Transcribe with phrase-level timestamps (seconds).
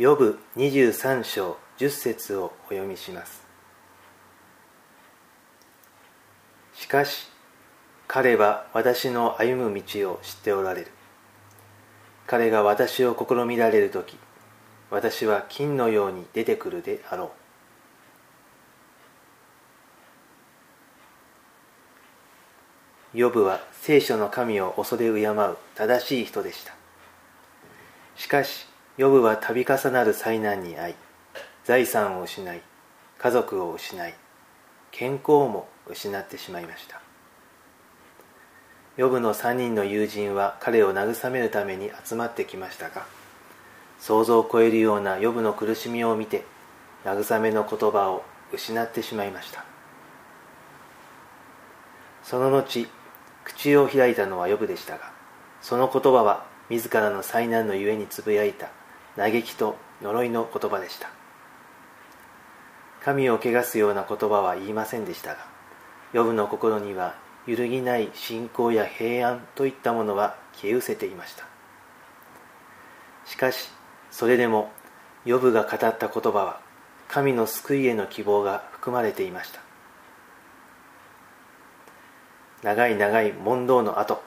[0.00, 3.44] ヨブ23章10節をお読みします。
[6.72, 7.28] しかし
[8.08, 10.92] 彼は私の歩む道を知っておられる。
[12.26, 14.16] 彼が私を試みられる時
[14.90, 17.32] 私は金のように出てくるであろ
[23.14, 23.18] う。
[23.18, 26.72] ヨブは聖書の神を恐れ敬う正しい人でした。
[28.16, 28.69] しかし
[29.00, 30.94] ヨブは度重なる災難に遭い
[31.64, 32.60] 財産を失い
[33.16, 34.14] 家族を失い
[34.90, 37.00] 健康も失ってしまいました。
[38.98, 43.06] ヨブの3人の友人は彼を慰めるために集まってきましたが
[43.98, 46.44] 想像を超えるようなヨブの苦しみを見て
[47.06, 48.22] 慰めの言葉を
[48.52, 49.64] 失ってしまいました。
[52.22, 52.86] その後
[53.44, 55.10] 口を開いたのはヨブでしたが
[55.62, 58.68] その言葉は自らの災難のゆえにつぶやいた。
[59.16, 61.10] 嘆きと呪いの言葉でした。
[63.02, 65.46] 神を汚すような言葉は言いませんでしたが
[66.12, 67.14] ヨブの心には
[67.46, 71.44] 揺るぎない信仰や平安といったものは消え失せていました。
[73.24, 73.70] しかし
[74.10, 74.70] それでも
[75.24, 76.60] ヨブが語った言葉は
[77.08, 79.60] 神の救いへの希望が含まれていました。
[82.62, 84.22] 長い長い問答の後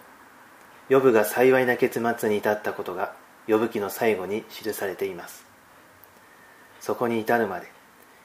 [0.89, 3.13] ヨブが幸いな結末に至ったことが
[3.47, 5.45] ヨブ記の最後に記されています。
[6.79, 7.67] そこに至るまで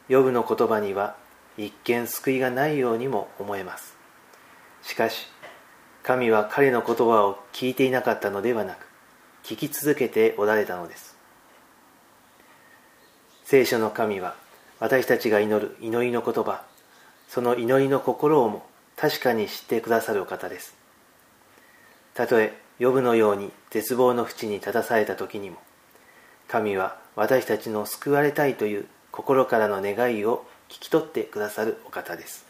[0.09, 1.17] ヨブの言葉には
[1.57, 3.97] 一見救いがないようにも思えます。
[4.83, 5.29] しかし
[6.03, 8.87] 神は彼の言葉を聞いていなかったのではなく
[9.45, 11.17] 聞き続けておられたのです。
[13.45, 14.35] 聖書の神は
[14.79, 16.65] 私たちが祈る祈りの言葉
[17.29, 18.65] その祈りの心をも
[18.97, 20.77] 確かに知ってくださるお方です。
[22.15, 25.59] たとえ呼ぶのように絶望の淵に立たされた時にも
[26.47, 32.47] 神は私たちの救われたいという心からの願いを聞き取ってくださるお方です。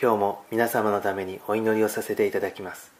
[0.00, 2.92] 今日も皆様のためにお祈りをさせていただきます。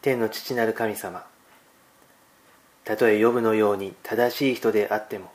[0.00, 1.26] 天の父なる神様
[2.84, 5.32] たとえ呼ぶのように正しい人であっても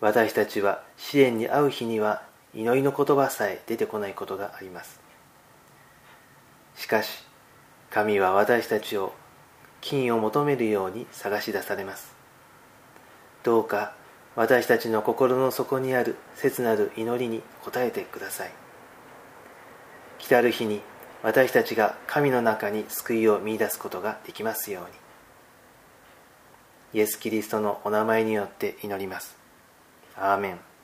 [0.00, 2.22] 私たちは試練に遭う日には
[2.56, 4.98] 祈りの言葉さえ出てこないことがあります。
[6.74, 7.22] しかし
[7.90, 9.12] 神は私たちを
[9.82, 12.14] 金を求めるように探し出されます。
[13.42, 13.94] どうか
[14.36, 18.50] 私たちの心の底にある切なる祈りに応えてください。
[20.18, 20.80] 来たる日に
[21.22, 24.84] 私たちが神の中に救いを見いだすことができますよう
[26.96, 27.00] に。
[27.00, 29.36] イエス・キリストのお名前によって祈ります。
[30.16, 30.75] アーメン。